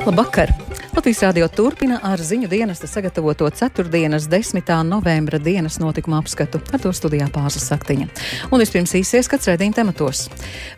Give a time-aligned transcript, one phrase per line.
[0.00, 0.48] Labvakar!
[0.96, 3.84] Latvijas Rādio turpina ar ziņu dienesta sagatavoto 4.
[4.32, 4.70] 10.
[4.88, 6.56] novembra dienas notikuma apskatu.
[6.72, 8.06] Ar to studijā Pāzes Saktiņa.
[8.48, 10.22] Un vispirms īsies, kad sēdiņa tematos.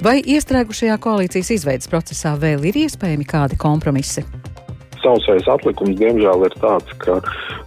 [0.03, 4.27] Vai iestrēgušajā koalīcijas izveidas procesā vēl ir iespējami kādi kompromisi?
[5.03, 7.21] Sausais atlikums, diemžēl, ir tāds, ka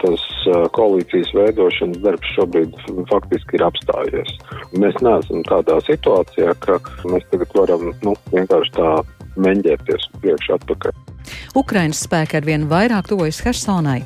[0.03, 0.27] tas
[0.75, 2.75] koalīcijas veidošanas darbs šobrīd
[3.07, 4.37] faktiski ir apstājies.
[4.75, 8.95] Mēs neesam tādā situācijā, ka mēs tagad varam nu, vienkārši tā
[9.41, 11.01] meņģēties priekš atpakaļ.
[11.57, 14.03] Ukrainas spēki ar vien vairāk tuvojas Hersonai.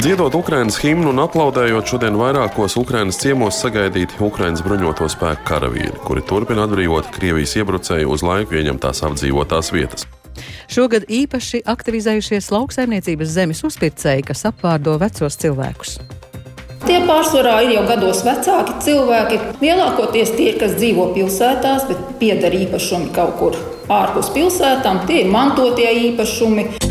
[0.00, 6.24] Dziedot Ukraiņas himnu un aplaudējot šodien vairākos Ukraiņas ciemos sagaidīti Ukraiņas bruņoto spēku karavīri, kuri
[6.24, 10.08] turpina atbrīvot Krievijas iebrucēju uz laiku ieņemtās apdzīvotās vietas.
[10.70, 15.98] Šogad īpaši aktivizējušies lauksaimniecības zemes uzpircēji, kas apvārdo vecos cilvēkus.
[16.90, 19.36] Tie pārsvarā ir jau gados vecāki cilvēki.
[19.62, 23.58] Lielākoties tie, kas dzīvo pilsētās, bet pieder īpašumi kaut kur
[23.94, 26.89] ārpus pilsētām, tie ir mantotie īpašumi.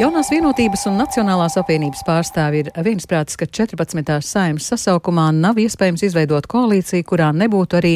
[0.00, 4.14] Jaunās vienotības un Nacionālās apvienības pārstāvi ir viensprātis, ka 14.
[4.24, 7.90] saimnes sasaukumā nav iespējams izveidot koalīciju, kurā nebūtu arī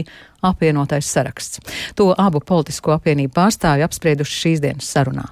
[0.44, 1.62] apvienotais saraksts.
[1.96, 5.24] To abu politisko apvienību pārstāvi apsprieduši šīs dienas sarunā.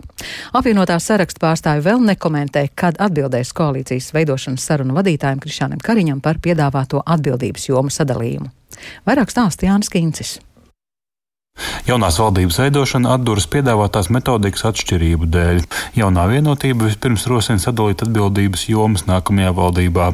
[0.56, 7.04] Apvienotā saraksta pārstāvi vēl nekomentē, kad atbildēs koalīcijas veidošanas sarunu vadītājiem Krišānam Kariņam par piedāvāto
[7.04, 8.48] atbildības jomu sadalījumu.
[9.04, 10.38] Vairāk stāsta Jānis Kīncis.
[11.82, 15.58] Jaunās valdības veidošana atduras piedāvātās metodikas atšķirību dēļ.
[15.98, 20.06] Jaunā vienotība vispirms rosina sadalīt atbildības jomas nākamajā valdībā,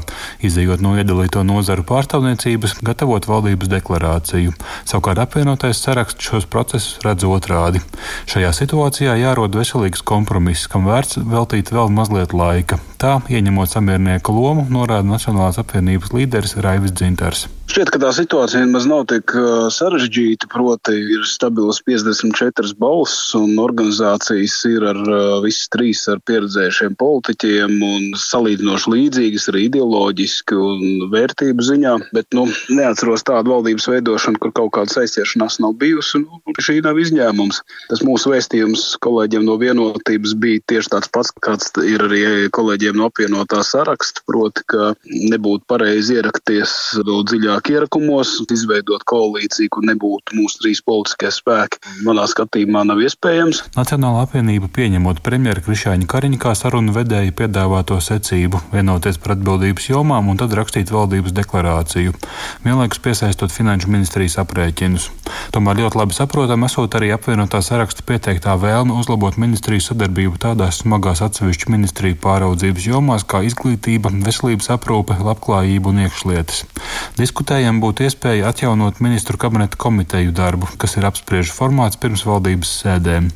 [0.48, 4.56] izējot no iedalīto nozaru pārstāvniecības, gatavot valdības deklarāciju.
[4.88, 7.84] Savukārt apvienotais saraksts šos procesus redz otrādi.
[8.32, 12.80] Šajā situācijā jārod veselīgs kompromiss, kam vērts veltīt vēl mazliet laika.
[12.96, 17.46] Tā, ieņemot samiernieka lomu, norāda Nacionālās apvienības līderis Raivis Dzintars.
[17.68, 19.34] Šķiet, ka tā situācija nemaz nav tik
[19.76, 20.48] sarežģīta.
[20.48, 25.00] Proti, ir stabilas 54 balss, un organizācijas ir ar
[25.44, 31.92] visas trīs ar pieredzējušiem politiķiem un salīdzinoši līdzīgas arī ideoloģiski un vērtību ziņā.
[32.16, 36.78] Bet nu, neatceros tādu valdības veidošanu, kur kaut kāda saistiešanās nav bijusi, un nu, šī
[36.88, 37.60] nav izņēmums.
[37.92, 43.12] Tas mūsu vēstījums kolēģiem no vienotības bija tieši tāds pats, kāds ir arī kolēģiem no
[43.12, 46.74] apvienotā saraksta, proti, ka nebūtu pareizi ierakties
[47.04, 51.78] vēl dziļāk dziļāk ierakumos, izveidot koalīciju, kur nebūtu mūsu trīs politiskie spēki.
[52.06, 53.74] Manā skatījumā nav iespējams.
[53.76, 60.28] Nacionāla apvienība pieņemot premjeru Krišāņa Kariņa kā sarunu vedēju piedāvāto secību, vienoties par atbildības jomām
[60.28, 62.14] un tad rakstīt valdības deklarāciju,
[62.64, 65.10] vienlaikus piesaistot finanšu ministrijas aprēķinus.
[65.52, 71.22] Tomēr ļoti labi saprotam, esot arī apvienotā saraksta pieteiktā vēlme uzlabot ministriju sadarbību tādās smagās
[71.26, 76.64] atsevišķu ministriju pāraudzības jomās kā izglītība, veselības aprūpe, labklājība un iekšlietas.
[77.18, 82.72] Diskut Diskutējam būtu iespēja atjaunot ministru kabineta komiteju darbu, kas ir apspriežu formāts pirms valdības
[82.82, 83.30] sēdēm.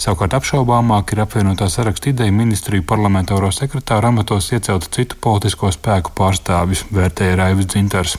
[0.00, 6.86] Savukārt apšaubāmāk ir apvienotā saraksta ideja ministriju parlamentāro sekretāru amatos iecelt citu politisko spēku pārstāvjus,
[6.96, 8.16] vērtēja Raivis Dzintars.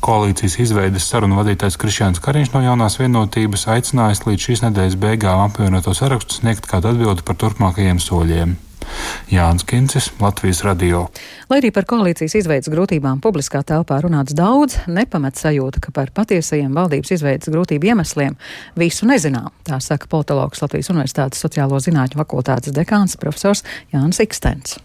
[0.00, 5.92] Koalīcijas izveides sarunu vadītājs Krišjāns Kariņš no jaunās vienotības aicinājis līdz šīs nedēļas beigām apvienoto
[5.92, 8.56] sarakstu sniegt kādu atbildi par turpmākajiem soļiem.
[9.30, 11.06] Jānis Kincis, Latvijas radio.
[11.50, 16.74] Lai arī par koalīcijas izveidas grūtībām publiskā telpā runāts daudz, nepamet sajūta, ka par patiesajiem
[16.74, 18.36] valdības izveidas grūtību iemesliem
[18.80, 19.50] visu nezinām.
[19.66, 23.64] Tā saka politologs Latvijas Universitātes sociālo zinātņu fakultātes dekāns profesors
[23.94, 24.80] Jānis Ikstens.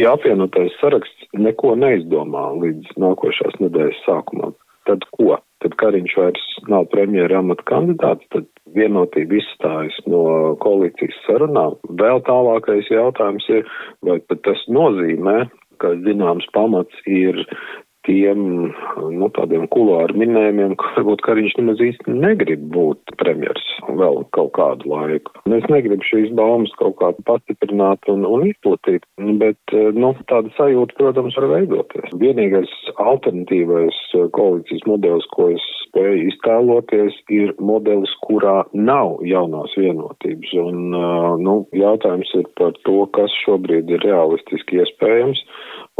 [0.00, 4.56] Ja apvienotais saraksts neko neizdomā līdz nākošās nedēļas sākumam,
[4.88, 5.36] tad ko?
[5.84, 10.22] Kariņš vairs nav premjera amata kandidāts, tad vienotība izstājas no
[10.64, 11.76] koalīcijas sarunām.
[12.00, 13.68] Vēl tālākais jautājums ir,
[14.06, 15.42] vai pat tas nozīmē,
[15.82, 17.42] ka zināms pamats ir
[18.06, 18.40] tiem
[19.18, 23.64] nu, tādiem kulāru minējumiem, ka varbūt Kariņš nemaz īsti negrib būt premjers
[23.98, 25.34] vēl kaut kādu laiku.
[25.54, 29.06] Es negribu šīs baumas kaut kā pastiprināt un, un izplatīt,
[29.40, 32.14] bet nu, tāda sajūta, protams, var veidoties.
[32.20, 32.72] Vienīgais
[33.02, 34.00] alternatīvais
[34.36, 40.54] koalīcijas modelis, ko es spēju iztēloties, ir modelis, kurā nav jaunās vienotības.
[40.64, 40.80] Un,
[41.44, 45.44] nu, jautājums ir par to, kas šobrīd ir realistiski iespējams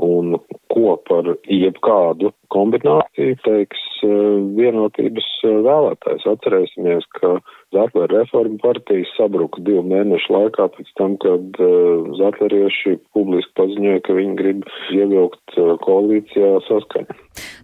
[0.02, 0.38] un
[0.72, 4.14] ko par jebkādu kombināciju teiks eh,
[4.58, 6.26] vienotības eh, vēlētājs.
[6.34, 7.36] Atcerēsimies, ka
[7.74, 14.14] Zatlera reforma partijas sabruka divu mēnešu laikā pēc tam, kad uh, zatlerieši publiski paziņoja, ka
[14.14, 14.62] viņi grib
[14.94, 17.16] ievilkt koalīcijā saskaņu.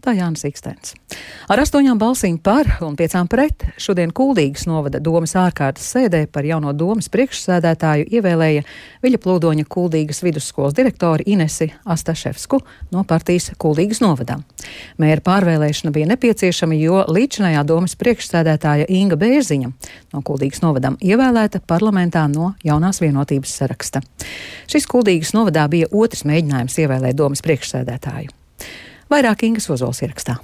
[0.02, 0.96] Tā Jānis Ikstens.
[1.50, 6.72] Ar astoņām balsīm par un piecām pret šodien Kuldīgas novada domas ārkārtas sēdē par jauno
[6.74, 8.66] domas priekšsēdētāju ievēlēja
[9.04, 11.70] Viļa Plūdoņa Kuldīgas vidusskolas direktori Inesi
[12.20, 12.61] Astaševsku
[12.93, 14.37] no partijas Kuldīgas novadā.
[15.00, 19.70] Mēra pārvēlēšana bija nepieciešama, jo līdzinājā domas priekšsēdētāja Inga Bērziņa
[20.12, 24.05] no Kuldīgas novadam ievēlēta parlamentā no jaunās vienotības saraksta.
[24.70, 28.37] Šis Kuldīgas novadā bija otrs mēģinājums ievēlēt domas priekšsēdētāju.
[29.11, 30.38] Vairāk Ingas Ozols ierakstā.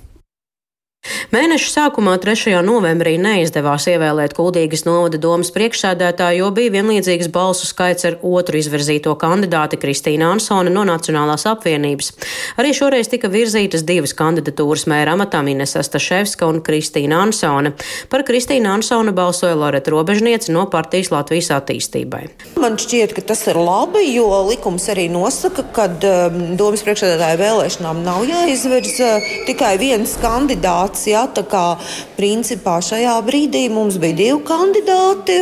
[1.34, 2.54] Mēneša sākumā, 3.
[2.66, 9.14] novembrī, neizdevās ievēlēt Kuldīgas novada domas priekšsēdētāju, jo bija vienlīdzīgs balsu skaits ar otru izvirzīto
[9.20, 12.12] kandidāti Kristīnu Ansoni no Nacionālās apvienības.
[12.60, 17.74] Arī šoreiz tika virzītas divas kandidatūras mēra amatam Inesa Staševska un Kristīna Ansone.
[18.12, 22.24] Par Kristīnu Ansonu balsoja Loreta Robežniece no partijas Latvijas attīstībai.
[22.62, 28.02] Man šķiet, ka tas ir labi, jo likums arī nosaka, ka um, domas priekšsēdētāja vēlēšanām
[28.06, 31.06] nav jāizvirz uh, tikai viens kandidāts kandidāts.
[31.06, 31.76] Ja, tā kā
[32.16, 35.40] principā šajā brīdī mums bija divi kandidāti.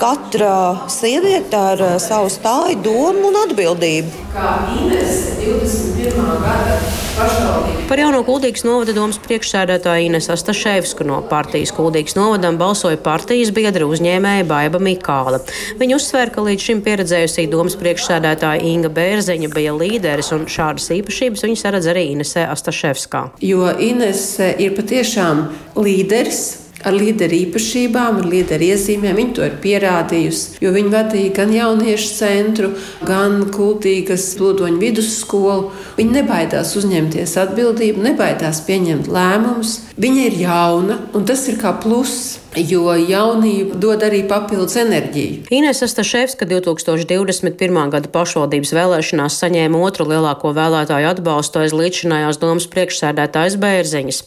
[0.00, 4.28] Katra sieviete ar uh, savu stāju, domu un atbildību.
[4.34, 6.36] Kā Ines 21.
[6.44, 6.78] gada
[7.14, 13.86] Par jauno Kuldīgas novada domas priekšsēdētāju Ines Astaševsku no partijas Kuldīgas novadam balsoja partijas biedra
[13.86, 15.38] uzņēmēja Baiba Mikāla.
[15.78, 21.46] Viņa uzsvēra, ka līdz šim pieredzējusī domas priekšsēdētāja Inga Bērzeņa bija līderis un šādas īpašības
[21.46, 23.28] viņa saredz arī Inesē Astaševskā.
[23.46, 25.46] Jo Inese ir patiešām
[25.78, 29.16] līderis ar līderu īpašībām, ar līderu iezīmēm.
[29.20, 32.70] Viņa to ir pierādījusi, jo viņa vadīja gan jauniešu centru,
[33.08, 35.72] gan kultīgas pludoņu vidusskolu.
[35.98, 39.78] Viņa nebaidās uzņemties atbildību, nebaidās pieņemt lēmumus.
[40.00, 45.48] Viņa ir jauna, un tas ir kā pluss jo jaunība dod arī papildus enerģiju.
[45.54, 47.78] Inese Staševska 2021.
[47.90, 54.20] gada pašvaldības vēlēšanās saņēma otru lielāko vēlētāju atbalstu aiz līdzinājās domas priekšsēdētājas Bērziņas.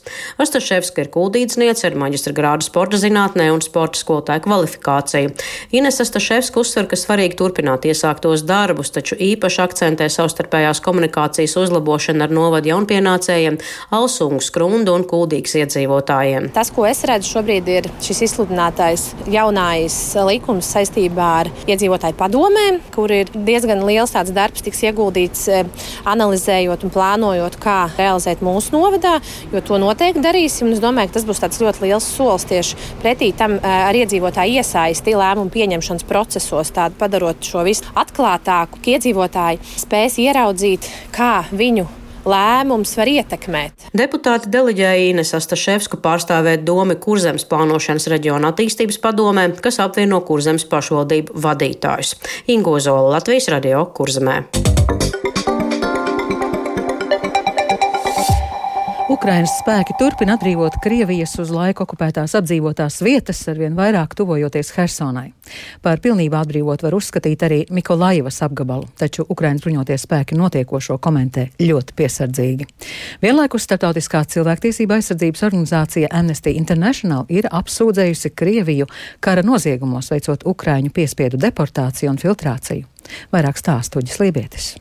[0.43, 5.31] Astaševska ir kuldīdzniece ar maģistra grādu sporta zinātnē un sporta skolotāja kvalifikāciju.
[5.77, 12.35] Inese Staševska uzsver, ka svarīgi turpināt iesāktos darbus, taču īpaši akcentē savstarpējās komunikācijas uzlabošanu ar
[12.35, 13.59] novadu jaunpienācējiem,
[13.95, 16.51] Alsungu, Skrundu un Kuldīgas iedzīvotājiem.
[16.55, 22.79] Tas, ko es redzu šobrīd, ir šis šis izsludinātais jaunais likums saistībā ar iedzīvotāju padomēm,
[22.95, 25.67] kur ir diezgan liels tāds darbs, tiks ieguldīts eh,
[26.09, 29.17] analizējot un plānojot, kā realizēt mūsu novadā,
[29.53, 30.71] jo to noteikti darīsim.
[30.73, 34.57] Es domāju, ka tas būs tāds ļoti liels solis tieši pretī tam eh, ar iedzīvotāju
[34.63, 41.85] iesaisti lēmumu pieņemšanas procesos, tādu padarot šo visu atklātāku, ka iedzīvotāji spēs ieraudzīt, kā viņu
[42.27, 43.87] lēmums var ietekmēt.
[43.97, 51.39] Deputāti deleģēja Ines Astaševsku pārstāvēt domu Kurzemes plānošanas reģiona attīstības padomē, kas apvieno Kurzemes pašvaldību
[51.47, 52.15] vadītājus.
[52.53, 54.56] Ingo Zola, Latvijas radio Kurzemē.
[59.27, 65.33] Ukrainas spēki turpina atbrīvot Krievijas uz laiku okupētās apdzīvotās vietas, arvien vairāk tuvojoties Hersonai.
[65.83, 71.97] Par pilnībā atbrīvot var uzskatīt arī Mikolaivas apgabalu, taču Ukrainas bruņoties spēki notiekošo komentē ļoti
[71.99, 72.69] piesardzīgi.
[73.19, 78.87] Vienlaikus Startautiskā cilvēktiesība aizsardzības organizācija Amnesty International ir apsūdzējusi Krieviju
[79.19, 82.87] kara noziegumos, veicot Ukraiņu piespiedu deportāciju un filtrāciju.
[83.35, 84.77] Vairāk stāstuģis Lībietis.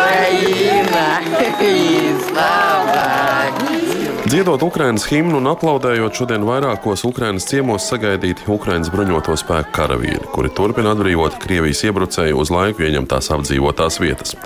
[4.30, 10.52] Dziedot Ukraiņas himnu un aplaudējot šodien vairākos Ukraiņas ciemos sagaidīti Ukraiņas bruņoto spēku karavīri, kuri
[10.54, 14.36] turpina atbrīvot Krievijas iebrucēju uz laiku ieņemtās apdzīvotās vietas.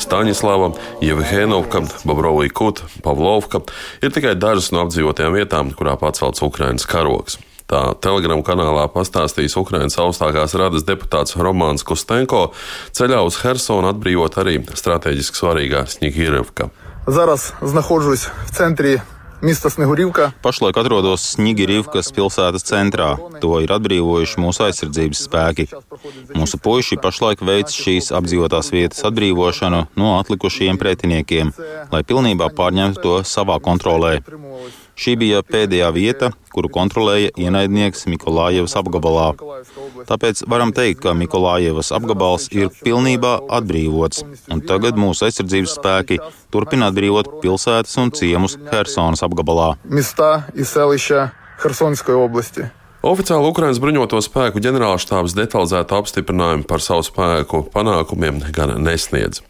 [0.00, 0.70] Staņislava,
[1.04, 3.60] Jevhenovka, Bobrovija Kuta, Pavlovka
[4.00, 7.36] ir tikai dažas no apdzīvotajām vietām, kurā pacelts Ukraiņas karoks.
[7.71, 12.49] Tā telegramu kanālā pastāstījis Ukraiņas augstākās radas deputāts Romāns Kustenko
[12.97, 16.69] ceļā uz Hersonu atbrīvot arī strateģiski svarīgā Sņigirevka.
[17.07, 19.01] Зараз знаходжусь в центрі
[19.41, 20.31] Mista Snegurivka.
[20.41, 23.15] Pašlaik atrodos Snigirivkas pilsētas centrā.
[23.41, 25.65] To ir atbrīvojuši mūsu aizsardzības spēki.
[26.37, 31.49] Mūsu puiši pašlaik veic šīs apdzīvotās vietas atbrīvošanu no atlikušajiem pretiniekiem,
[31.89, 34.19] lai pilnībā pārņemtu to savā kontrolē.
[34.96, 39.26] Šī bija pēdējā vieta, kuru kontrolēja ienaidnieks Mikolājevas apgabalā.
[40.08, 46.18] Tāpēc varam teikt, ka Mikolājevas apgabals ir pilnībā atbrīvots, un tagad mūsu aizsardzības spēki
[46.54, 49.74] turpina atbrīvot pilsētas un ciemus Helsonas apgabalā.
[53.06, 59.44] Oficiāli Ukraiņas bruņoto spēku ģenerālštābs detalizētu apstiprinājumu par savu spēku panākumiem gan nesniedz.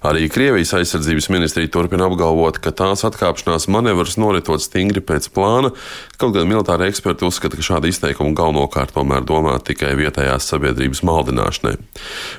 [0.00, 5.74] Arī Krievijas aizsardzības ministrija turpina apgalvot, ka tās atkāpšanās manevrs noritot stingri pēc plāna,
[6.16, 11.74] kaut gan militāri eksperti uzskata, ka šāda izteikuma galvenokārt tomēr domāta tikai vietējās sabiedrības maldināšanai.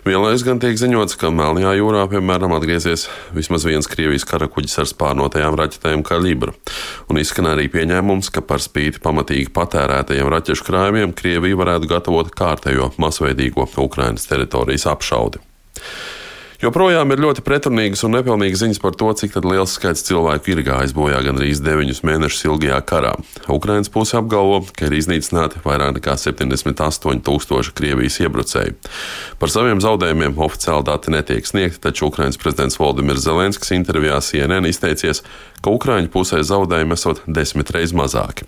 [0.08, 5.58] Vienlaikus gan tiek ziņots, ka Melnajā jūrā, piemēram, atgriezies vismaz viens Krievijas karakuģis ar spārnotajām
[5.60, 6.56] raķetēm kalibra,
[7.14, 12.90] un izskan arī pieņēmums, ka par spīti pamatīgi patērētajiem raķešu krājumiem Krievija varētu gatavot kārtējo
[12.98, 15.46] masveidīgo Ukrainas teritorijas apšaudi.
[16.62, 20.92] Joprojām ir ļoti pretrunīgas un nepilnīgas ziņas par to, cik liels skaits cilvēku ir gājis
[20.94, 23.16] bojā gandrīz deviņus mēnešus ilgajā karā.
[23.50, 28.78] Ukraiņas puse apgalvo, ka ir iznīcināti vairāk nekā 78 tūkstoši Krievijas iebrucēju.
[29.42, 35.24] Par saviem zaudējumiem oficiāli dati netiek sniegti, taču Ukraiņas prezidents Valdimirs Zelenskis intervijā CNN izteicies,
[35.62, 38.48] ka Ukraiņu pusē zaudējumi esot desmit reizes mazāki.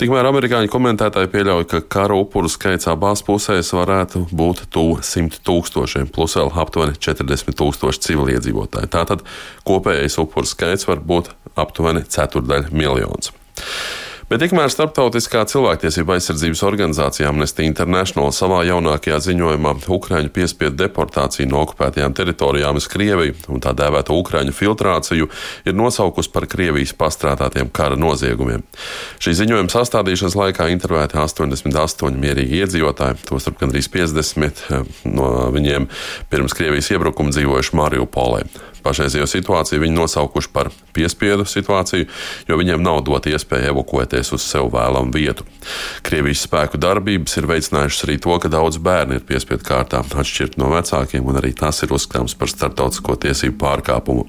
[0.00, 6.08] Tikmēr amerikāņu komentētāji pieļauj, ka kara upuru skaits abās pusēs varētu būt tuvu 100 tūkstošiem,
[6.14, 8.90] plus vēl aptuveni 40 tūkstoši civiliedzīvotāji.
[8.92, 9.22] Tātad
[9.68, 11.30] kopējais upuru skaits var būt
[11.60, 13.30] aptuveni ceturdaļa miljons.
[14.30, 21.62] Bet tikmēr Startautiskā cilvēktiesība aizsardzības organizācija Amnesty International savā jaunākajā ziņojumā Ukraiņu piespiedu deportāciju no
[21.66, 25.28] okupētajām teritorijām uz Krieviju un tā dēvēto Ukraiņu filtrāciju
[25.66, 28.62] ir nosaukusi par Krievijas pastrādātiem kara noziegumiem.
[29.22, 35.90] Šī ziņojuma sastādīšanas laikā intervēti 88 mierīgi iedzīvotāji, tostarp gandrīz 50 eh, no viņiem
[36.30, 38.46] pirms Krievijas iebrukuma dzīvojuši Mariupolē.
[38.82, 42.08] Pašreizējo situāciju viņi nosaukuši par piespiedu situāciju,
[42.48, 45.46] jo viņiem nav dot iespēju evakuēties uz sev vēlamu vietu.
[46.06, 50.72] Krievijas spēku darbības ir veicinājušas arī to, ka daudz bērni ir piespiedu kārtā atšķirt no
[50.72, 54.26] vecākiem, un arī tas ir uzskatāms par starptautisko tiesību pārkāpumu.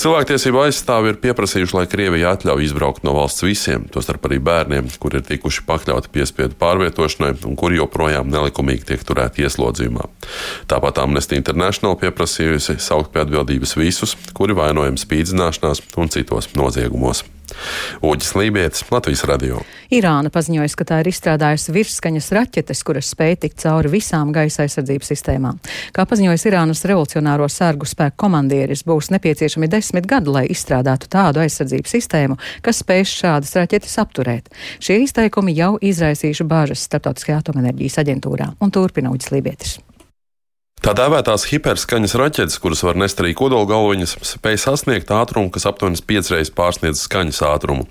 [0.00, 5.20] Cilvēktiesību aizstāvi ir pieprasījuši, lai Krievija atļauj izbraukt no valsts visiem, tostarp arī bērniem, kuri
[5.20, 10.06] ir tikuši pakļauti piespiedu pārvietošanai un kuri joprojām nelikumīgi tiek turēti ieslodzījumā.
[10.70, 17.24] Tāpat Amnesty International pieprasījusi saukt pie atbildības visus, kuri vainojami spīdzināšanās un citos noziegumos.
[18.00, 19.60] Uģis Lībijams, Latvijas radio.
[19.90, 25.12] Irāna paziņoja, ka tā ir izstrādājusi virsskaņas raķetes, kuras spēj tikt cauri visām gaisa aizsardzības
[25.12, 25.58] sistēmām.
[25.96, 31.96] Kā paziņoja Irānas revolucionāro sārgu spēku komandieris, būs nepieciešami desmit gadi, lai izstrādātu tādu aizsardzības
[31.98, 34.50] sistēmu, kas spēs šādas raķetes apturēt.
[34.78, 39.78] Šie izteikumi jau izraisījuši bāžas Startautiskajā atomenerģijas aģentūrā un turpina Uģis Lībijams.
[40.80, 46.48] Tā dēvētās hiperskaņas raķetes, kuras var nest arī kodolgalviņas, spēj sasniegt ātrumu, kas aptuveni piecreiz
[46.56, 47.84] pārsniedz skaņas ātrumu.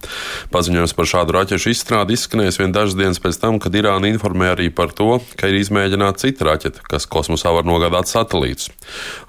[0.50, 4.72] Paziņojums par šādu raķešu izstrādi izskanējis vien dažas dienas pēc tam, kad Irāna informēja arī
[4.74, 8.72] par to, ka ir izmēģināta cita raķete, kas kosmosā var nogādāt satelītus.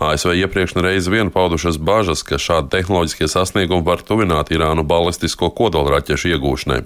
[0.01, 6.33] ASV iepriekš reizi vien paudušas bažas, ka šādi tehnoloģiskie sasniegumi var tuvināt Irānu balistisko kodolraķešu
[6.33, 6.81] iegūšanai.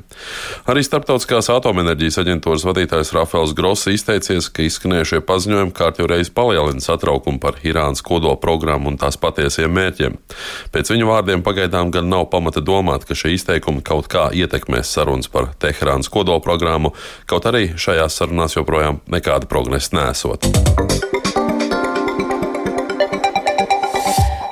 [0.66, 6.80] Arī Starptautiskās atomenerģijas aģentūras vadītājs Rafaels Gross izteicies, ka izskanējušie paziņojumi kārtīgi reiz palielina palielina
[6.80, 10.16] satraukumu par Irānas kodola programmu un tās patiesiem mērķiem.
[10.72, 15.28] Pēc viņu vārdiem pagaidām gan nav pamata domāt, ka šie izteikumi kaut kā ietekmēs sarunas
[15.28, 16.94] par Teherānas kodola programmu,
[17.26, 21.23] kaut arī šajās sarunās joprojām nekāda progresa nesot.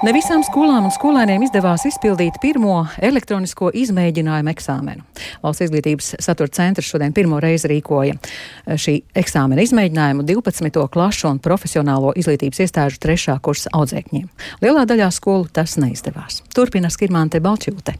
[0.02, 5.04] Ne visām skolām un skolēniem izdevās izpildīt pirmo elektronisko izmēģinājumu eksāmenu.
[5.44, 8.18] Valsts izglītības satura centrs šodien pirmo reizi rīkoja
[8.66, 10.82] šī eksāmena izmēģinājumu 12.
[10.90, 14.26] klašu un profesionālo izglītības iestāžu trešā kursa audzēkņiem.
[14.66, 16.42] Lielā daļā skolu tas neizdevās.
[16.50, 17.94] Turpina Skirmante Balčūte.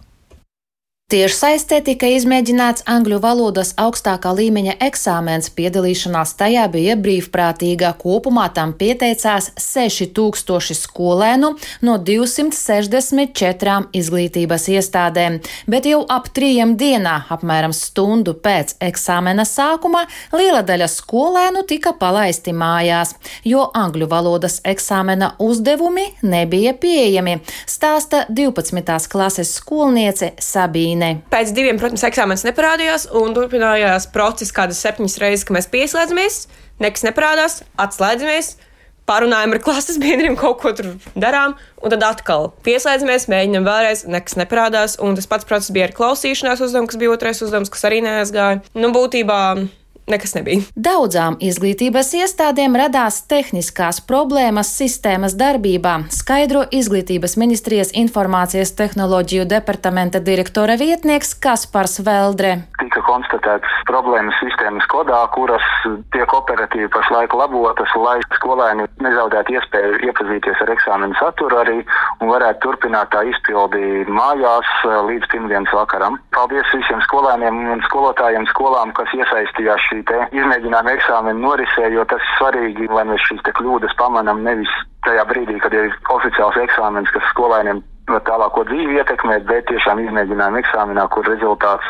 [1.13, 5.51] Tiešsaistē tika izmēģināts angļu valodas augstākā līmeņa eksāmens.
[5.53, 7.91] Piedalīšanās tajā bija brīvprātīga.
[8.01, 11.51] Kopumā tam pieteicās 6000 skolēnu
[11.85, 15.37] no 264 izglītības iestādēm,
[15.69, 22.57] bet jau ap trījiem dienā, apmēram stundu pēc eksāmena sākuma, liela daļa skolēnu tika palaisti
[22.57, 23.13] mājās,
[23.45, 27.37] jo angļu valodas eksāmena uzdevumi nebija pieejami,
[27.69, 29.13] stāsta 12.
[29.13, 31.02] klases skolniece Sabīne.
[31.03, 31.13] Nē.
[31.33, 36.45] Pēc diviem, protams, eksāmenis neparādījās, un turpinājās process kādas septiņas reizes, kad mēs pieslēdzamies,
[36.83, 38.55] nekas neparādās, atslēdzamies.
[39.03, 44.39] Parunājam ar klases biedriem, kaut ko tur darām, un tad atkal pieslēdzamies, mēģinam vēlreiz, nekas
[44.39, 44.95] neparādās.
[45.03, 48.63] Un tas pats process bija ar klausīšanās uzdevumu, kas bija otrais uzdevums, kas arī neaizgāja.
[48.79, 49.41] Nu, būtībā
[50.11, 50.63] nekas nebija.
[50.75, 60.77] Daudzām izglītības iestādēm radās tehniskās problēmas sistēmas darbībā, skaidro izglītības ministrijas informācijas tehnoloģiju departamenta direktora
[60.81, 62.55] vietnieks Kaspars Veldre.
[62.83, 65.67] Tika konstatētas problēmas sistēmas kodā, kuras
[66.15, 71.79] tiek operatīvi pašlaik labotas, lai skolēni nezaudētu iespēju iepazīties ar eksāmenu saturu arī
[72.21, 76.19] un varētu turpināt tā izpildi mājās eh, līdz pirmdienas vakaram.
[76.35, 82.37] Paldies visiem skolēniem un skolotājiem skolām, kas iesaistījās šī izmēģinājuma eksāmena norisē, jo tas ir
[82.39, 84.71] svarīgi, lai mēs šīs kļūdas pamanām nevis
[85.05, 87.83] tajā brīdī, kad ir oficiāls eksāmenis, kas skolēniem
[88.27, 91.87] tālāko dzīvi ietekmēt, bet tiešām izmēģinājuma eksāmenā, kur rezultāts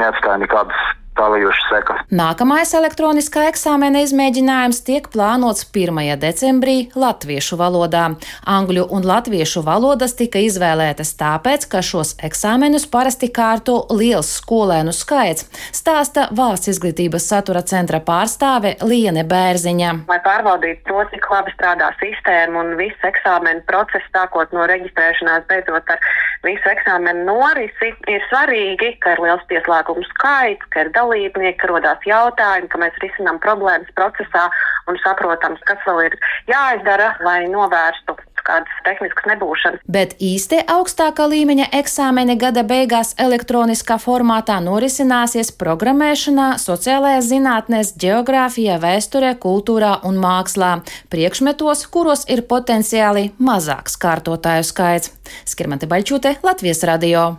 [0.00, 0.80] neatstāja nekādas
[1.18, 2.02] tālajošas sekas.
[2.12, 6.00] Nākamais elektroniskā eksāmena izmēģinājums tiek plānots 1.
[6.22, 8.04] decembrī latviešu valodā.
[8.48, 15.48] Angļu un latviešu valodas tika izvēlētas tāpēc, ka šos eksāmenus parasti kārto liels skolēnu skaits,
[15.74, 19.92] stāsta valsts izglītības satura centra pārstāve Liene Bērziņa.
[20.10, 25.92] Lai pārbaudītu to, cik labi strādā sistēma un viss eksāmena process, sākot no reģistrēšanās, beidzot
[25.92, 26.12] ar
[26.46, 32.68] visu eksāmenu norisi, ir svarīgi, ka ir liels pieslēgumu skaits, ka ir dalībnieki, rodās jautājumi,
[32.72, 34.48] ka mēs risinām problēmas procesā
[34.88, 39.82] un saprotam, kas vēl ir jāizdara, lai novērstu kādas tehniskas nebūšanas.
[39.86, 49.36] Bet īsti augstākā līmeņa eksāmeni gada beigās elektroniskā formātā norisināsies programmēšanā, sociālajās zinātnēs, geogrāfijā, vēsturē,
[49.38, 50.72] kultūrā un mākslā-
[51.12, 55.14] priekšmetos, kuros ir potenciāli mazāks kārtotāju skaits.
[55.48, 57.36] Skirmante Baļķūte, Latvijas radio.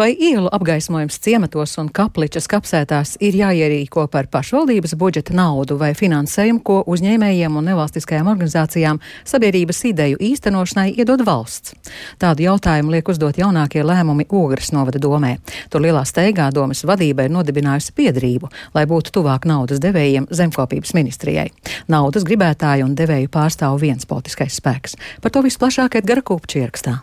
[0.00, 6.62] Vai ielu apgaismojums ciematos un kapličas kapsētās ir jāierīko par pašvaldības budžeta naudu vai finansējumu,
[6.64, 11.74] ko uzņēmējiem un nevalstiskajām organizācijām sabiedrības ideju īstenošanai iedod valsts?
[12.22, 15.34] Tādu jautājumu liek uzdot jaunākie lēmumi Ogres novada domē.
[15.68, 21.50] Tur lielā steigā domas vadība ir nodibinājusi biedrību, lai būtu tuvāk naudas devējiem zemkopības ministrijai.
[21.92, 24.96] Naudas gribētāju un devēju pārstāv viens politiskais spēks.
[25.20, 27.00] Par to visplašāk Edgara Kupča ierakstā.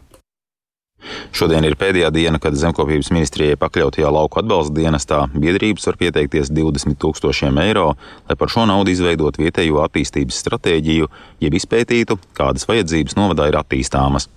[1.36, 6.98] Šodien ir pēdējā diena, kad zemkopības ministrijai pakļautajā lauku atbalsta dienestā biedrības var pieteikties 20
[7.02, 7.92] tūkstošiem eiro,
[8.30, 11.12] lai par šo naudu izveidot vietējo attīstības stratēģiju,
[11.44, 14.30] jeb izpētītu, kādas vajadzības novadā ir attīstāmas.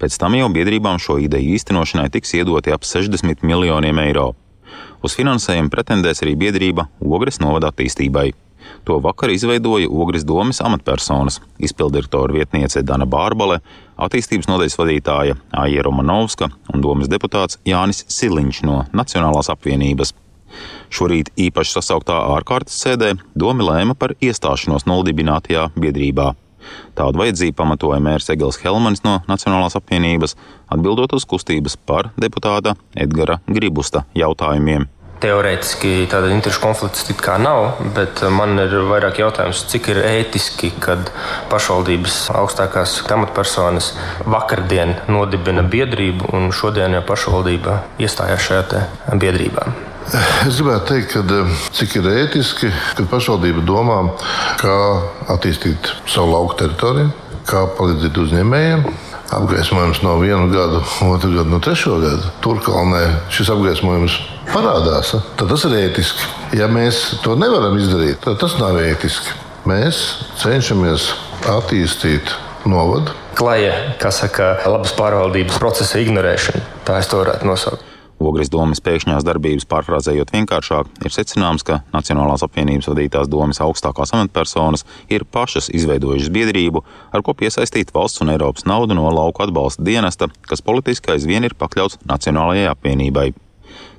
[0.00, 4.32] Pēc tam jau biedrībām šo ideju īstenošanai tiks iedoti ap 60 miljoniem eiro.
[5.04, 8.30] Uz finansējumu pretendēs arī biedrība Ogres novada attīstībai.
[8.86, 13.58] To vakar izveidoja Ogres domas amatpersonas- izpildirektora vietniece Dana Bārbale,
[13.98, 20.12] attīstības nodaļas vadītāja Aija Romanovska un domas deputāts Jānis Siliņš no Nacionālās apvienības.
[20.90, 26.34] Šorīt īpaši sasauktā ārkārtas sēdē Doma lēma par iestāšanos nodibinātajā biedrībā.
[26.98, 30.34] Tādu vajadzību pamatoja mērs Egils Helmanis no Nacionālās apvienības,
[30.72, 34.88] atbildot uz kustības par deputāta Edgara Gribusta jautājumiem.
[35.16, 40.74] Teorētiski tāda interešu konflikts it kā nav, bet man ir vairāk jautājums, cik ir ētiski,
[40.82, 41.08] kad
[41.48, 43.94] pašvaldības augstākās amatpersonas
[44.28, 48.84] vakardien nodibina biedrību un šodien jau pašvaldība iestājās šajā
[49.16, 49.70] biedrībā.
[50.46, 51.40] Es gribētu teikt, ka
[51.74, 53.98] cik ir ētiski, kad pašvaldība domā,
[54.60, 54.76] kā
[55.32, 57.10] attīstīt savu lauku teritoriju,
[57.48, 58.86] kā palīdzēt uzņēmējiem,
[59.34, 62.30] apgaismojums no vienu gadu, otru gadu, no trešo gadu.
[62.44, 63.02] Turkalnē
[63.34, 64.20] šis apgaismojums
[64.52, 66.30] parādās, tad tas ir ētiski.
[66.58, 69.34] Ja mēs to nevaram izdarīt, tad tas nav ētiski.
[69.66, 70.02] Mēs
[70.42, 71.10] cenšamies
[71.50, 72.30] attīstīt
[72.68, 73.14] novadu.
[73.36, 76.62] Klaja, kā saka, labas pārvaldības procesa ignorēšana.
[76.86, 77.92] Tā es to varētu nosaukt.
[78.16, 84.86] Ogres domas pēkšņās darbības pārfrāzējot vienkāršāk, ir secināms, ka Nacionālās apvienības vadītās domas augstākās amatpersonas
[85.12, 86.80] ir pašas izveidojušas biedrību,
[87.12, 91.58] ar ko piesaistīt valsts un Eiropas naudu no lauku atbalsta dienesta, kas politiski aizvien ir
[91.60, 93.34] pakļauts Nacionālajai apvienībai.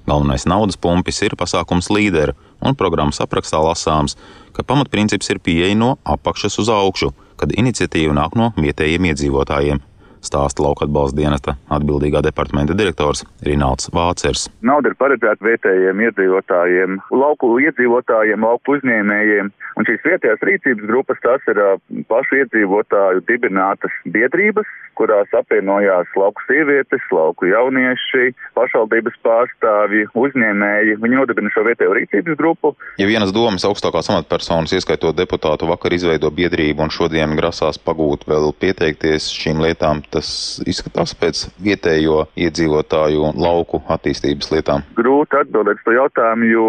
[0.08, 4.15] Galvenais naudas pumpis ir pasākums līderi, un programmas aprakstā lasāms,
[4.56, 9.84] ka pamatprincips ir pieeja no apakšas uz augšu, kad iniciatīva nāk no vietējiem iedzīvotājiem
[10.25, 14.47] stāsta lauka atbalsta dienesta atbildīgā departamenta direktors Rināls Vācers.
[14.65, 21.47] Nauda ir paredzēta vietējiem iedzīvotājiem, lauku iedzīvotājiem, lauku uzņēmējiem, un šīs vietējās rīcības grupas tās
[21.51, 21.62] ir
[22.10, 30.97] pašu iedzīvotāju dibinātas biedrības, kurās apvienojās lauku sievietes, lauku jaunieši, pašvaldības pārstāvji, uzņēmēji.
[31.03, 32.73] Viņi nodibina šo vietējo rīcības grupu.
[32.97, 38.49] Ja vienas domas augstākās amatpersonas, ieskaitot deputātu, vakar izveido biedrību un šodien grasās pagūt vēl
[38.58, 40.30] pieteikties šīm lietām, tas
[40.67, 44.86] izskatās pēc vietējo iedzīvotāju un lauku attīstības lietām?
[44.98, 46.67] Grūti atbildēt uz to jautājumu, jo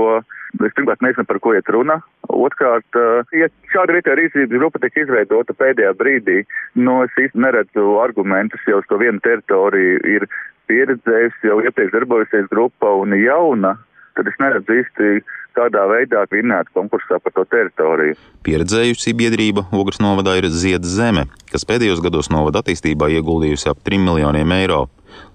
[0.67, 2.01] es pirmkārt nezinu, par ko iet runa.
[2.29, 2.99] Otrkārt,
[3.37, 6.43] ja šāda vietējā rīcības grupa tika izveidota pēdējā brīdī,
[6.77, 10.29] no es īsti neredzu argumentus, jau uz to vienu teritoriju ir
[10.69, 13.77] pieredzējusi, jau iepriekš darbojusies grupa un jauna,
[14.19, 15.11] tad es neredzu īsti
[15.59, 18.19] kādā veidā vinnēt konkursā par to teritoriju.
[18.47, 24.03] Pieredzējusi biedrība Ogres novadā ir Ziedz zeme, kas pēdējos gados novada attīstībā ieguldījusi ap 3
[24.05, 24.87] miljoniem eiro.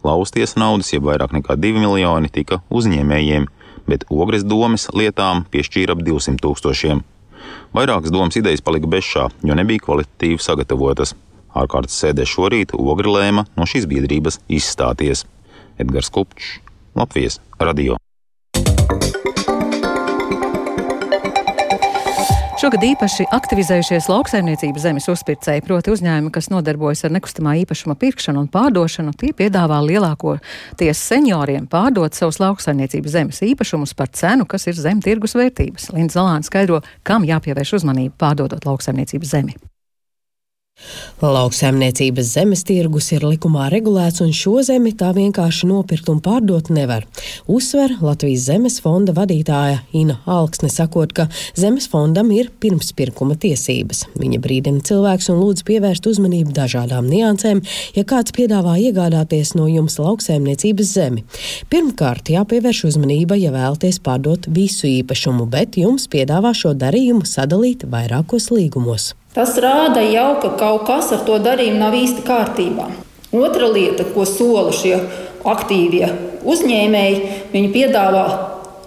[0.03, 3.47] Lausties naudas, jeb vairāk nekā 2 miljoni, tika uzņēmējiem,
[3.89, 7.03] bet Ogres domas lietām piešķīra ap 200 tūkstošiem.
[7.75, 11.15] Vairākas domas idejas palika bešā, jo nebija kvalitatīvi sagatavotas.
[11.53, 15.27] Ārkārtas sēdē šorīt Ogre lēma no šīs biedrības izstāties.
[15.81, 16.57] Edgars Kupčs,
[16.97, 17.97] Latvijas radio.
[22.63, 28.47] Šogad īpaši aktivizējušies lauksaimniecības zemes uzpircēji, proti uzņēmumi, kas nodarbojas ar nekustamā īpašuma pirkšanu un
[28.53, 35.03] pārdošanu, tie piedāvā lielākoties senioriem pārdot savus lauksaimniecības zemes īpašumus par cenu, kas ir zem
[35.03, 35.91] tirgus vērtības.
[35.91, 39.59] Linda Zalāna skaidro, kam jāpievērš uzmanība pārdodot lauksaimniecības zemi.
[41.23, 47.05] Lauksaimniecības zemes tirgus ir likumā regulēts, un šo zemi tā vienkārši nopirkt un pārdot nevar.
[47.47, 54.03] Uzsver Latvijas zemes fonda vadītāja Ina Alksne, sakot, ka zemes fondam ir pirmspirkuma tiesības.
[54.19, 57.63] Viņa brīdina cilvēks un lūdz pievērst uzmanību dažādām niansēm,
[57.95, 61.23] ja kāds piedāvā iegādāties no jums lauksaimniecības zemi.
[61.71, 68.51] Pirmkārt, jāpievērš uzmanība, ja vēlaties pārdot visu īpašumu, bet jums piedāvā šo darījumu sadalīt vairākos
[68.51, 69.13] līgumos.
[69.33, 72.85] Tas rāda jau, ka kaut kas ar to darījumu nav īsti kārtībā.
[73.33, 74.99] Otra lieta, ko sola šie
[75.49, 76.05] aktīvie
[76.45, 78.25] uzņēmēji, viņi piedāvā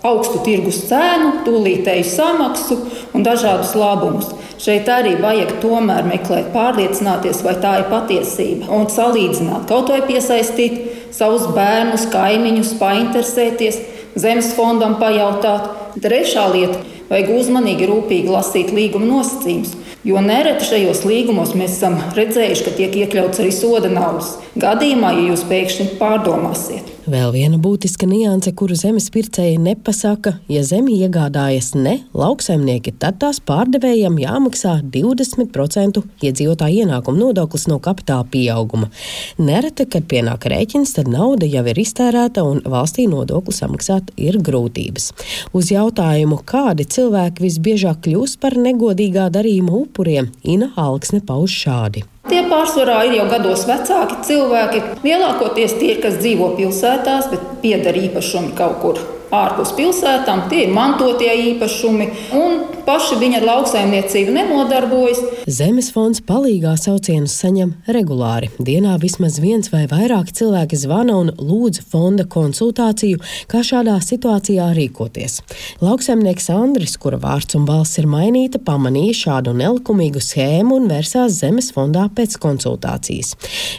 [0.06, 2.76] augstu tirgus cenu, tūlītēju samaksu
[3.16, 4.28] un dažādus labumus.
[4.62, 11.10] Šeit arī vajag tomēr meklēt, pārliecināties, vai tā ir patiesība un salīdzināt, kaut vai piesaistīt
[11.16, 13.80] savus bērnus, kaimiņus, painteresēties,
[14.14, 15.72] zemes fondam pajautāt.
[15.98, 16.78] Trešā lieta-
[17.10, 19.74] vajag uzmanīgi, rūpīgi lasīt līguma nosacījumus
[20.06, 24.36] Jo nereti šajos līgumos mēs esam redzējuši, ka tiek iekļauts arī soda naudas.
[24.54, 26.95] Gadījumā, ja jūs pēkšņi pārdomāsiet.
[27.06, 33.38] Vēl viena būtiska nianse, kuru zemes pircēji nepasaka, ja zemi iegādājas ne lauksaimnieki, tad tās
[33.46, 38.90] pārdevējiem jāmaksā 20% iedzīvotāju ienākuma nodoklis no kapitāla pieauguma.
[39.38, 45.12] Nereti, kad pienāk rēķins, tad nauda jau ir iztērēta un valstī nodokli samaksāt ir grūtības.
[45.54, 52.02] Uz jautājumu, kādi cilvēki visbiežāk kļūst par negodīgā darījuma upuriem, Ina Alksne pauž šādi.
[52.36, 54.82] Tie pārsvarā ir jau gados vecāki cilvēki.
[55.06, 59.00] Lielākoties tie, kas dzīvo pilsētās, bet pieder īpašumi kaut kur
[59.34, 65.22] ārpus pilsētām, tie ir mantotie īpašumi, un paši viņi ar lauksaimniecību nenodarbojas.
[65.50, 68.50] Zemes fonds palīgā saucienus saņem regulāri.
[68.62, 75.40] Dienā vismaz viens vai vairāk cilvēki zvana un lūdz fonda konsultāciju, kā šādā situācijā rīkoties.
[75.82, 81.72] Lauksaimnieks Andris, kura vārds un balss ir mainīta, pamanīja šādu nelikumīgu schēmu un vērsās Zemes
[81.74, 83.34] fondā pēc konsultācijas.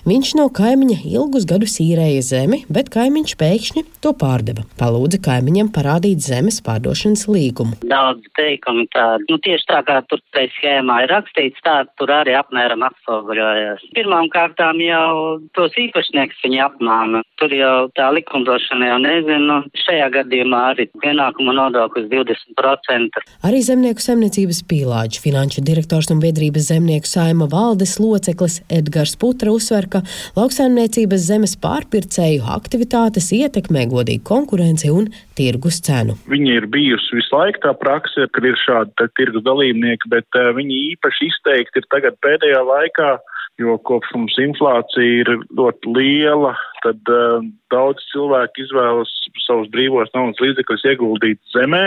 [0.07, 4.67] Viņš no kaimiņa ilgus gadus īrēja zemi, bet kaimiņš pēkšņi to pārdeva.
[4.79, 7.78] Palūdza kaimiņam parādīt zemes pārdošanas līgumu.
[7.86, 12.34] Daudz teikumu tādu, nu tieši tā kā tur tajā schēmā ir rakstīts, tā tur arī
[12.39, 13.86] apmēram atspoguļojas.
[13.97, 17.21] Pirmām kārtām jau tos īpašnieks viņi apmāna.
[17.38, 19.58] Tur jau tā likumdošana jau nezinu.
[19.84, 23.21] Šajā gadījumā arī ienākuma nodoklis 20%.
[23.45, 29.86] Arī zemnieku saimniecības pīlāģi finanšu direktors un biedrības zemnieku saima valdes loceklis Edgars Putra uzsver,
[29.93, 30.02] ka
[30.39, 36.17] lauksaimniecības zemes pārpircēju aktivitātes ietekmē godīgu konkurenci un tirgus cenu.
[36.34, 40.84] Viņa ir bijusi visu laiku tā praksa, kad ir šādi tirgus dalībnieki, bet uh, viņi
[40.95, 43.17] īpaši izteikti ir tagad pēdējā laikā,
[43.62, 46.54] jo kopš mums inflācija ir ļoti liela,
[46.86, 49.12] tad uh, daudz cilvēku izvēlas
[49.46, 51.86] savus brīvos naudas līdzekļus ieguldīt zemē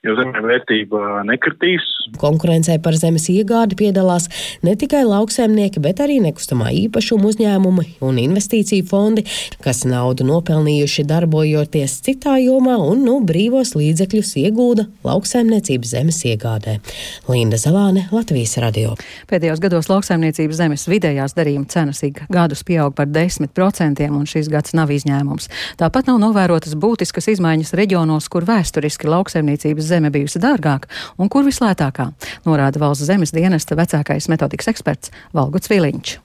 [0.00, 1.84] jo zemē vērtība nekritīs.
[2.20, 4.28] Konkurencē par zemes iegādi piedalās
[4.64, 9.26] ne tikai lauksaimnieki, bet arī nekustamā īpašuma uzņēmumi un investīciju fondi,
[9.60, 16.78] kas naudu nopelnījuši darbojoties citā jomā un nu brīvos līdzekļus iegūda lauksaimniecības zemes iegādē.
[17.28, 18.96] Linda Zalāne, Latvijas radio.
[19.28, 24.72] Pēdējos gados lauksaimniecības zemes vidējās darījuma cenas ik gadus pieaug par 10%, un šis gads
[24.76, 25.52] nav izņēmums.
[25.80, 32.10] Tāpat nav novērotas būtiskas izmaiņas reģionos, kur vēsturiski lauksaimniecības zeme bijusi dārgāka un kur vislētākā,
[32.48, 36.18] norāda valsts zemes dienesta vecākais metodikas eksperts Valguts Viliņš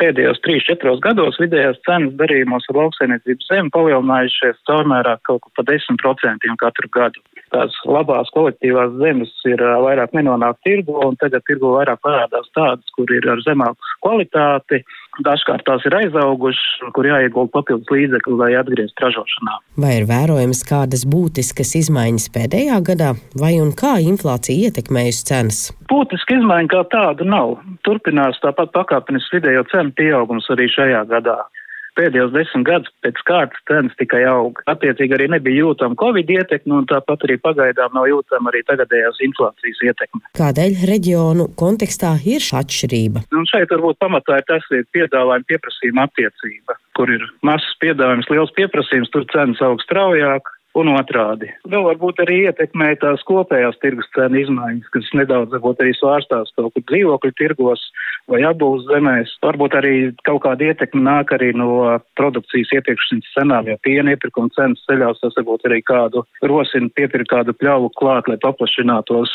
[0.00, 6.56] pēdējos 3-4 gados vidējās cenas darījumos ar lauksainiecības zemi palielinājušies caurmērā kaut kur pa 10%
[6.62, 7.22] katru gadu.
[7.50, 13.10] Tās labās kolektīvās zemes ir vairāk nenonāk tirgu, un tagad tirgu vairāk parādās tādas, kur
[13.12, 14.82] ir ar zemāku kvalitāti,
[15.26, 19.56] Dažkārt tās ir aizaugušas, kur jāiegulda papildus līdzekļi, lai atgrieztu ražošanā.
[19.82, 23.10] Vai ir vērojams kādas būtiskas izmaiņas pēdējā gadā,
[23.42, 25.62] vai un kā inflācija ietekmējusi cenas?
[25.90, 27.58] Būtiska izmaiņa kā tāda nav.
[27.86, 31.40] Turpinās tāpat pakāpenis vidējo cenu pieaugums arī šajā gadā
[32.00, 34.60] pēdējos desmit gadus pēc kārtas cenas tikai aug.
[34.70, 39.82] Attiecīgi arī nebija jūtama Covid ietekme, un tāpat arī pagaidām nav jūtama arī tagadējās inflācijas
[39.90, 40.22] ietekme.
[40.40, 43.26] Kādēļ reģionu kontekstā ir šī atšķirība?
[43.36, 49.12] Un šeit varbūt pamatā ir tas piedāvājuma pieprasījuma attiecība, kur ir mazs piedāvājums, liels pieprasījums,
[49.14, 51.50] tur cenas aug straujāk un otrādi.
[51.70, 56.72] Vēl varbūt arī ietekmē tās kopējās tirgus cenu izmaiņas, kas nedaudz varbūt arī svārstās kaut
[56.76, 57.82] kur dzīvokļu tirgos
[58.30, 59.34] vai apbūves zemēs.
[59.42, 59.94] Varbūt arī
[60.26, 65.38] kaut kāda ietekme nāk arī no produkcijas iepirkšanas cenām, ja piena iepirkuma cenas ceļās, tas
[65.40, 69.34] varbūt arī kādu rosina piepirkt kādu pļauju klāt, lai paplašinātos.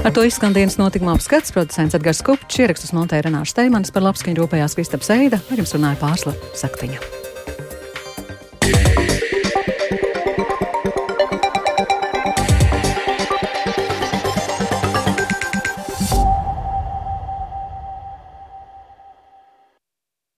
[0.00, 1.52] Ar to izskan dienas notikuma apskats.
[1.52, 6.00] Producents Edgars Kupčs, ierakstus montēja Renāša Steimanis par labskaņu rūpējās Kristaps Eida, ar jums runāja
[6.00, 7.04] Pārsla Saktiņa.